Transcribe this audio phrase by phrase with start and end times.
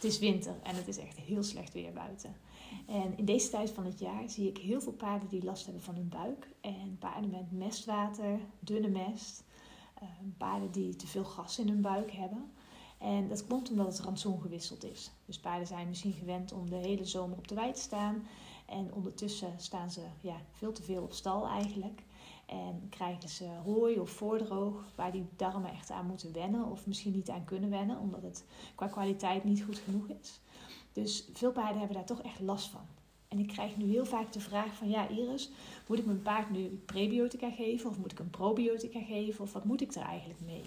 [0.00, 2.36] Het is winter en het is echt heel slecht weer buiten.
[2.86, 5.82] En in deze tijd van het jaar zie ik heel veel paarden die last hebben
[5.82, 6.48] van hun buik.
[6.60, 9.44] En paarden met mestwater, dunne mest.
[10.02, 12.50] Uh, paarden die te veel gas in hun buik hebben.
[12.98, 15.10] En dat komt omdat het rantsoen gewisseld is.
[15.24, 18.26] Dus paarden zijn misschien gewend om de hele zomer op de wei te staan.
[18.66, 22.02] En ondertussen staan ze ja, veel te veel op stal eigenlijk.
[22.50, 27.12] En krijgen ze hooi of voordroog waar die darmen echt aan moeten wennen of misschien
[27.12, 30.40] niet aan kunnen wennen omdat het qua kwaliteit niet goed genoeg is.
[30.92, 32.86] Dus veel paarden hebben daar toch echt last van.
[33.28, 35.50] En ik krijg nu heel vaak de vraag van ja Iris,
[35.88, 39.64] moet ik mijn paard nu prebiotica geven of moet ik een probiotica geven of wat
[39.64, 40.62] moet ik er eigenlijk mee?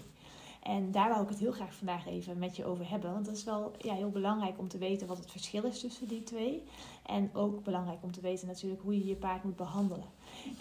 [0.64, 3.12] En daar wou ik het heel graag vandaag even met je over hebben.
[3.12, 6.08] Want dat is wel ja, heel belangrijk om te weten wat het verschil is tussen
[6.08, 6.62] die twee.
[7.06, 10.06] En ook belangrijk om te weten natuurlijk hoe je je paard moet behandelen.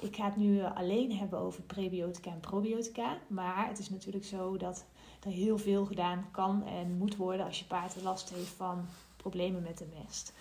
[0.02, 3.18] Ik ga het nu eh, alleen hebben over prebiotica en probiotica.
[3.28, 4.86] Maar het is natuurlijk zo dat
[5.24, 8.86] er heel veel gedaan kan en moet worden als je paard last heeft van
[9.18, 10.34] problemen met de mest.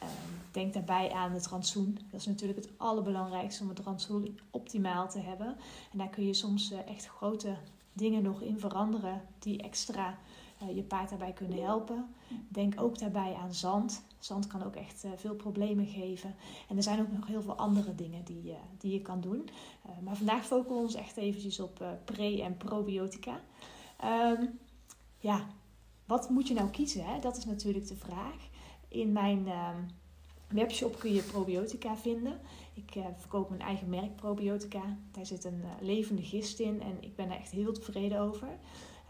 [0.00, 1.98] Ehm, denk daarbij aan het rantsoen.
[2.10, 5.56] Dat is natuurlijk het allerbelangrijkste om het rantsoen optimaal te hebben.
[5.92, 7.56] En daar kun je soms eh, echt grote
[7.92, 10.18] dingen nog in veranderen die extra
[10.62, 12.14] uh, je paard daarbij kunnen helpen.
[12.48, 14.02] Denk ook daarbij aan zand.
[14.18, 16.34] Zand kan ook echt uh, veel problemen geven.
[16.68, 19.48] En er zijn ook nog heel veel andere dingen die, uh, die je kan doen.
[20.02, 23.40] maar vandaag focussen we ons echt eventjes op pre- en probiotica.
[24.04, 24.58] Um,
[25.18, 25.46] ja,
[26.04, 27.04] wat moet je nou kiezen?
[27.04, 27.18] Hè?
[27.18, 28.48] Dat is natuurlijk de vraag.
[28.88, 29.86] In mijn um,
[30.50, 32.40] webshop kun je probiotica vinden.
[32.74, 34.96] Ik uh, verkoop mijn eigen merk probiotica.
[35.10, 38.48] Daar zit een uh, levende gist in en ik ben daar echt heel tevreden over.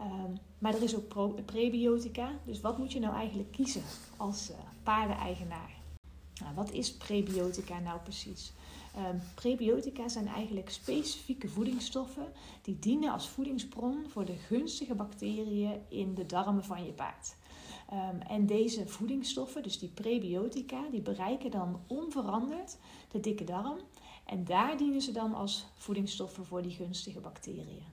[0.01, 2.31] Um, maar er is ook prebiotica.
[2.45, 3.83] Dus wat moet je nou eigenlijk kiezen
[4.17, 5.71] als uh, paardeneigenaar?
[6.41, 8.53] Nou, wat is prebiotica nou precies?
[8.97, 12.25] Um, prebiotica zijn eigenlijk specifieke voedingsstoffen
[12.61, 17.35] die dienen als voedingsbron voor de gunstige bacteriën in de darmen van je paard.
[17.93, 22.77] Um, en deze voedingsstoffen, dus die prebiotica, die bereiken dan onveranderd
[23.11, 23.77] de dikke darm.
[24.25, 27.83] En daar dienen ze dan als voedingsstoffen voor die gunstige bacteriën.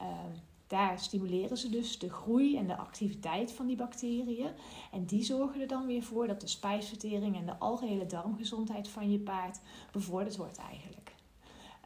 [0.00, 4.50] Um, daar stimuleren ze dus de groei en de activiteit van die bacteriën.
[4.92, 9.10] En die zorgen er dan weer voor dat de spijsvertering en de algehele darmgezondheid van
[9.10, 9.60] je paard
[9.92, 11.14] bevorderd wordt eigenlijk.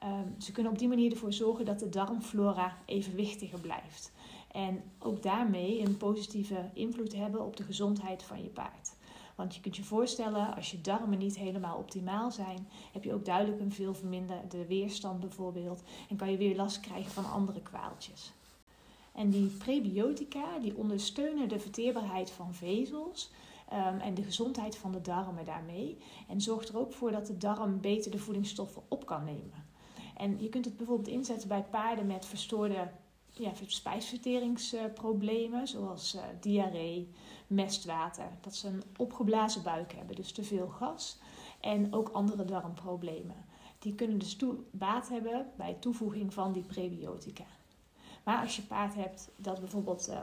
[0.04, 4.12] Um, ze kunnen op die manier ervoor zorgen dat de darmflora evenwichtiger blijft.
[4.52, 8.96] En ook daarmee een positieve invloed hebben op de gezondheid van je paard.
[9.34, 13.24] Want je kunt je voorstellen, als je darmen niet helemaal optimaal zijn, heb je ook
[13.24, 15.82] duidelijk een veel verminderde weerstand bijvoorbeeld.
[16.08, 18.32] En kan je weer last krijgen van andere kwaaltjes.
[19.12, 23.30] En die prebiotica die ondersteunen de verteerbaarheid van vezels
[23.72, 25.98] um, en de gezondheid van de darmen daarmee.
[26.28, 29.66] En zorgt er ook voor dat de darm beter de voedingsstoffen op kan nemen.
[30.16, 32.90] En je kunt het bijvoorbeeld inzetten bij paarden met verstoorde
[33.38, 37.10] ja, spijsverteringsproblemen, zoals uh, diarree,
[37.46, 38.28] mestwater.
[38.40, 41.18] Dat ze een opgeblazen buik hebben, dus te veel gas.
[41.60, 43.46] En ook andere darmproblemen.
[43.78, 44.36] Die kunnen dus
[44.70, 47.44] baat hebben bij toevoeging van die prebiotica.
[48.24, 50.18] Maar als je paard hebt dat bijvoorbeeld uh,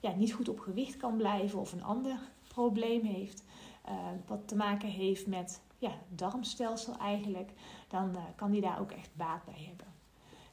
[0.00, 2.18] ja, niet goed op gewicht kan blijven of een ander
[2.48, 3.44] probleem heeft,
[3.88, 3.94] uh,
[4.26, 7.50] wat te maken heeft met ja, darmstelsel eigenlijk,
[7.88, 9.87] dan kan die daar ook echt baat bij hebben.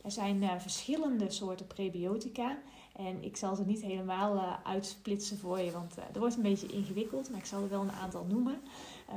[0.06, 2.58] Er zijn verschillende soorten prebiotica
[2.96, 7.30] en ik zal ze niet helemaal uitsplitsen voor je, want dat wordt een beetje ingewikkeld,
[7.30, 8.62] maar ik zal er wel een aantal noemen.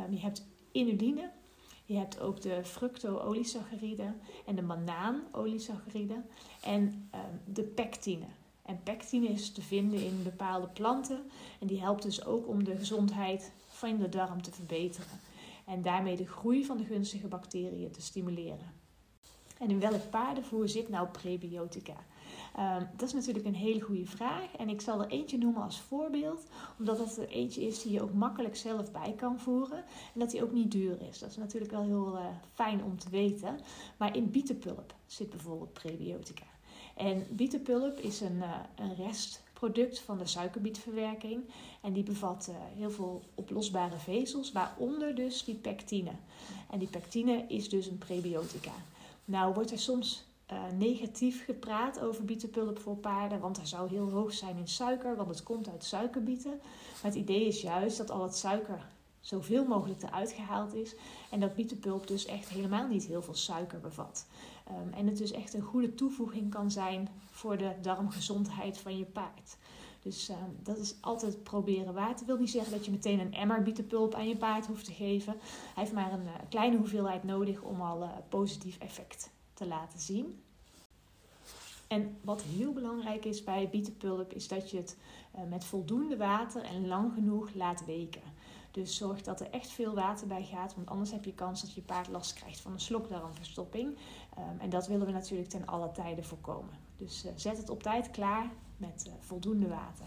[0.07, 1.31] Um, je hebt inuline,
[1.85, 4.15] je hebt ook de fructo-olisaccharide
[4.47, 6.23] en de manaan-olisaccharide
[6.63, 6.83] en
[7.15, 8.27] um, de pectine.
[8.63, 11.23] En pectine is te vinden in bepaalde planten
[11.61, 15.21] en die helpt dus ook om de gezondheid van de darm te verbeteren
[15.65, 18.87] en daarmee de groei van de gunstige bacteriën te stimuleren.
[19.59, 21.97] En in welk paardenvoer zit nou prebiotica?
[22.59, 24.57] Um, dat is natuurlijk een hele goede vraag.
[24.57, 26.47] En ik zal er eentje noemen als voorbeeld,
[26.79, 29.79] omdat dat er eentje is die je ook makkelijk zelf bij kan voeren.
[30.15, 31.19] En dat die ook niet duur is.
[31.19, 33.61] Dat is natuurlijk wel heel uh, fijn om te weten.
[33.97, 36.47] Maar in bietenpulp zit bijvoorbeeld prebiotica.
[36.97, 38.43] En bietenpulp is een,
[38.77, 41.43] een restproduct van de suikerbietverwerking.
[41.81, 46.13] En die bevat uh, heel veel oplosbare vezels, waaronder dus die pectine.
[46.71, 48.73] En die pectine is dus een prebiotica.
[49.29, 50.27] Nou wordt er soms
[50.77, 55.29] negatief gepraat over bietenpulp voor paarden, want hij zou heel hoog zijn in suiker, want
[55.29, 56.61] het komt uit suikerbieten.
[57.03, 58.87] Maar het idee is juist dat al het suiker
[59.21, 60.95] zoveel mogelijk eruit gehaald is
[61.31, 64.27] en dat bietenpulp dus echt helemaal niet heel veel suiker bevat.
[64.71, 69.05] Um, en het dus echt een goede toevoeging kan zijn voor de darmgezondheid van je
[69.05, 69.57] paard.
[70.03, 71.95] Dus ehm, dat is altijd proberen.
[71.95, 74.93] Dat wil niet zeggen dat je meteen een emmer bietenpulp aan je paard hoeft te
[74.93, 75.33] geven.
[75.75, 79.99] Hij heeft maar een uh, kleine hoeveelheid nodig om al uh, positief effect te laten
[79.99, 80.43] zien.
[81.89, 84.97] En wat heel belangrijk is bij bietenpulp is dat je het
[85.35, 88.23] uh, met voldoende water en lang genoeg laat weken.
[88.71, 91.75] Dus zorg dat er echt veel water bij gaat, want anders heb je kans dat
[91.75, 93.87] je paard last krijgt van een slokdarmverstopping.
[94.39, 96.75] Um, en dat willen we natuurlijk ten alle tijde voorkomen.
[96.97, 100.07] Dus zet het op tijd klaar met uh, voldoende water.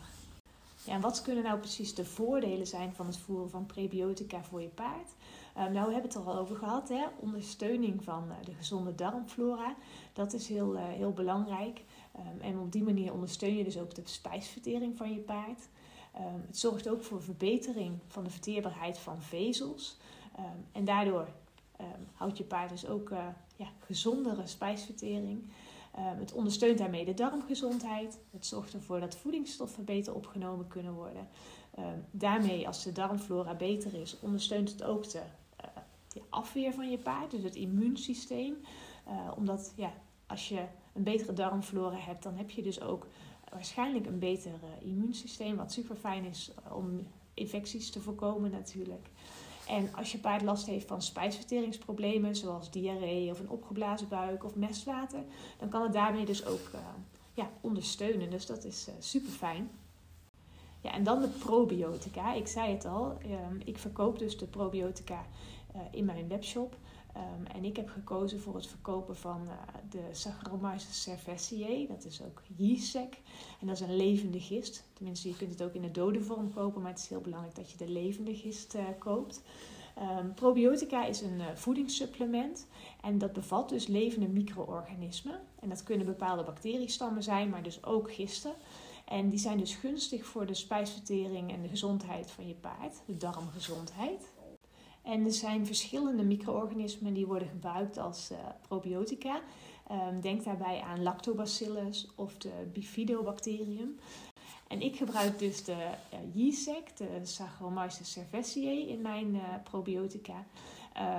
[0.86, 4.62] Ja, en wat kunnen nou precies de voordelen zijn van het voeren van prebiotica voor
[4.62, 5.10] je paard?
[5.58, 7.06] Um, nou, we hebben het er al over gehad, hè?
[7.20, 9.76] ondersteuning van uh, de gezonde darmflora.
[10.14, 11.84] Dat is heel, heel belangrijk.
[12.16, 15.68] Um, en op die manier ondersteun je dus ook de spijsvertering van je paard.
[16.16, 19.98] Um, het zorgt ook voor verbetering van de verteerbaarheid van vezels.
[20.72, 21.28] En daardoor
[22.14, 23.10] houdt je paard dus ook
[23.56, 25.44] ja, gezondere spijsvertering.
[25.92, 28.20] Het ondersteunt daarmee de darmgezondheid.
[28.32, 31.28] Het zorgt ervoor dat voedingsstoffen beter opgenomen kunnen worden.
[32.12, 35.22] daarmee, als de darmflora beter is, ondersteunt het ook de,
[36.14, 38.58] de afweer van je paard, dus het immuunsysteem.
[39.08, 39.94] Uh, omdat ja,
[40.28, 43.08] als je een betere darmflora hebt, dan heb je dus ook
[43.52, 49.10] waarschijnlijk een beter uh, immuunsysteem, wat super fijn is eh, om infecties te voorkomen natuurlijk.
[49.72, 54.56] En als je paard last heeft van spijsverteringsproblemen, zoals diarree of een opgeblazen buik of
[54.56, 55.24] mestwater,
[55.58, 56.80] dan kan het daarmee dus ook uh,
[57.34, 58.30] ja, ondersteunen.
[58.30, 59.70] Dus dat is uh, super fijn.
[60.82, 62.34] Ja, en dan de probiotica.
[62.34, 65.26] Ik zei het al, um, ik verkoop dus de probiotica
[65.76, 66.78] uh, in mijn webshop.
[67.16, 69.52] Um, en ik heb gekozen voor het verkopen van uh,
[69.90, 71.88] de Saccharomyces cerevisiae.
[71.88, 73.14] Dat is ook yeastsec.
[73.60, 74.84] En dat is een levende gist.
[74.94, 77.56] Tenminste, je kunt het ook in de dode vorm kopen, maar het is heel belangrijk
[77.56, 79.42] dat je de levende gist uh, koopt.
[80.20, 82.68] Um, probiotica is een uh, voedingssupplement
[83.02, 85.40] en dat bevat dus levende micro-organismen.
[85.60, 88.54] En dat kunnen bepaalde bacteriestammen zijn, maar dus ook gisten.
[89.06, 93.18] En die zijn dus gunstig voor de spijsvertering en de gezondheid van je paard, de
[93.18, 94.34] darmgezondheid.
[95.04, 98.38] En er zijn verschillende micro-organismen die worden gebruikt als uh,
[98.68, 99.42] probiotica.
[99.92, 104.00] Um, denk daarbij aan lactobacillus of de bifidobacterium.
[104.68, 110.46] En ik gebruik dus de uh, Yeasec, de Saccharomyces cerevisiae, in mijn uh, probiotica.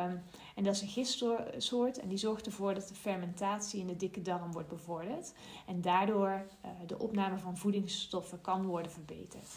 [0.07, 0.23] Um,
[0.55, 4.23] en dat is een gistsoort en die zorgt ervoor dat de fermentatie in de dikke
[4.23, 5.33] darm wordt bevorderd.
[5.67, 6.47] En daardoor
[6.87, 9.49] de opname van voedingsstoffen kan worden verbeterd.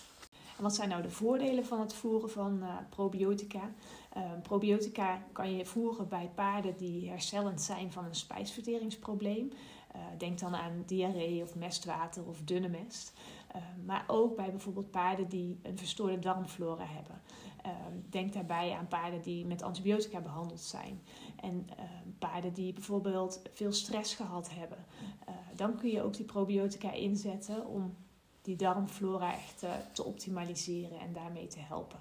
[0.57, 3.71] En wat zijn nou de voordelen van het voeren van probiotica?
[4.17, 9.51] Um, probiotica kan je voeren bij paarden die herstellend zijn van een spijsverteringsprobleem.
[9.95, 13.13] Uh, denk dan aan diarree of mestwater of dunne mest.
[13.55, 17.21] Uh, maar ook bij bijvoorbeeld paarden die een verstoorde darmflora hebben.
[17.65, 17.71] Uh,
[18.09, 21.01] denk daarbij aan paarden die met antibiotica behandeld zijn.
[21.35, 24.85] En ehm, paarden die bijvoorbeeld veel stress gehad hebben.
[25.25, 27.95] Eh, dan kun je ook die probiotica inzetten om
[28.41, 31.99] die darmflora echt eh, te optimaliseren en daarmee te helpen.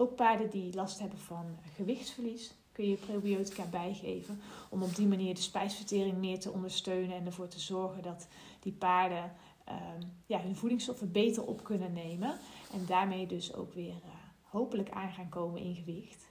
[0.00, 1.44] Ook paarden die last hebben van
[1.76, 4.40] gewichtsverlies kun je probiotica bijgeven.
[4.68, 8.26] Om op die manier de spijsvertering meer te ondersteunen en ervoor te zorgen dat
[8.60, 9.32] die paarden
[9.68, 12.38] um, ja, hun voedingsstoffen beter op kunnen nemen.
[12.72, 14.10] En daarmee dus ook weer uh,
[14.42, 16.26] hopelijk aan gaan komen in gewicht.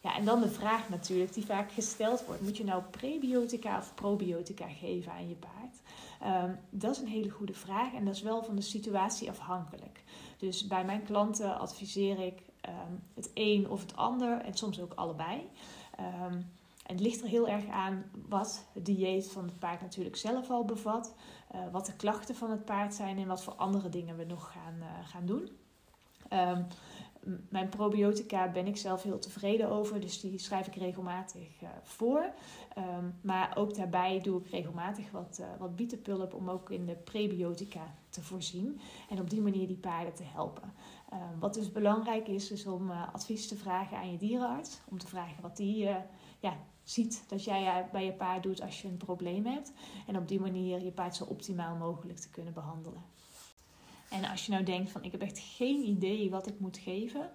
[0.00, 3.94] Ja, en dan de vraag natuurlijk die vaak gesteld wordt: moet je nou prebiotica of
[3.94, 5.76] probiotica geven aan je paard?
[6.26, 10.04] Um, dat is een hele goede vraag en dat is wel van de situatie afhankelijk.
[10.38, 14.92] Dus bij mijn klanten adviseer ik um, het een of het ander en soms ook
[14.94, 15.48] allebei.
[16.00, 16.50] Um,
[16.82, 20.50] en het ligt er heel erg aan wat het dieet van het paard natuurlijk zelf
[20.50, 21.14] al bevat,
[21.54, 24.52] uh, wat de klachten van het paard zijn en wat voor andere dingen we nog
[24.52, 25.50] gaan, uh, gaan doen.
[27.48, 32.32] Mijn probiotica ben ik zelf heel tevreden over, dus die schrijf ik regelmatig uh, voor.
[32.78, 36.94] Um, maar ook daarbij doe ik regelmatig wat, uh, wat bietenpulp om ook in de
[36.94, 38.80] prebiotica te voorzien.
[39.10, 40.72] En op die manier die paarden te helpen.
[41.12, 44.80] Um, wat dus belangrijk is, is om uh, advies te vragen aan je dierenarts.
[44.90, 45.88] Om te vragen wat die
[46.40, 49.72] ja, ziet dat jij bij je paard doet als je een probleem hebt.
[50.06, 53.02] En op die manier je paard zo optimaal mogelijk te kunnen behandelen.
[54.12, 57.30] En als je nou denkt van ik heb echt geen idee wat ik moet geven,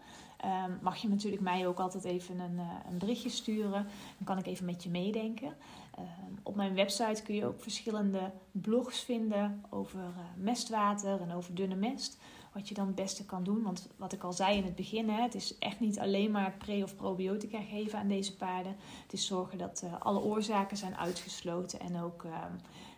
[0.66, 3.88] um, mag je natuurlijk mij ook altijd even een, uh, een berichtje sturen.
[4.18, 5.56] Dan kan ik even met je meedenken.
[6.44, 10.00] op mijn website kun je ook verschillende blogs vinden over
[10.36, 12.18] mestwater en over dunne mest
[12.58, 13.64] wat je dan het beste kan doen.
[13.64, 16.54] Want wat ik al zei in het begin, hè, het is echt niet alleen maar
[16.58, 18.76] pre- of probiotica geven aan deze paarden.
[19.04, 22.46] Het is zorgen dat uh, alle oorzaken zijn uitgesloten en ook uh,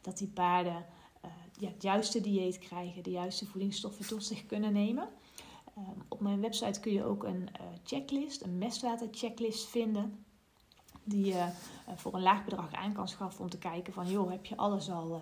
[0.01, 0.85] dat die paarden
[1.59, 5.09] ja, het juiste dieet krijgen, de juiste voedingsstoffen tot zich kunnen nemen.
[5.75, 10.25] Ehm, op mijn website kun je ook een eh, checklist, een mestwaterchecklist vinden.
[11.03, 11.49] Die je
[11.95, 14.89] voor een laag bedrag aan kan schaffen om te kijken van joh, heb je alles
[14.89, 15.21] al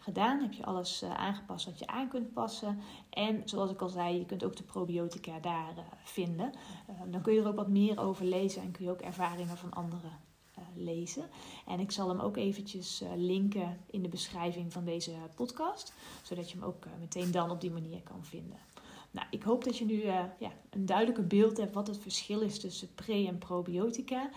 [0.00, 0.40] gedaan?
[0.40, 2.80] Heb je alles aangepast wat je aan kunt passen?
[3.10, 5.74] En zoals ik al zei, je kunt ook de probiotica daar
[6.04, 6.52] vinden.
[6.90, 9.56] Uh, dan kun je er ook wat meer over lezen en kun je ook ervaringen
[9.56, 10.12] van anderen
[10.76, 11.28] lezen.
[11.66, 16.58] En ik zal hem ook eventjes linken in de beschrijving van deze podcast, zodat je
[16.58, 18.58] hem ook meteen dan op die manier kan vinden.
[19.10, 22.40] Nou, ik hoop dat je nu uh, ja, een duidelijker beeld hebt wat het verschil
[22.40, 24.30] is tussen pre- en probiotica.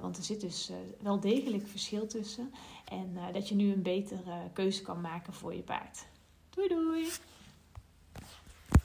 [0.00, 0.70] Want er zit dus
[1.00, 2.54] wel degelijk verschil tussen.
[2.84, 6.06] En dat je nu een betere keuze kan maken voor je paard.
[6.50, 7.08] Doei doei!